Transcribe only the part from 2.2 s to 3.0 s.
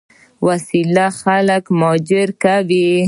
کوي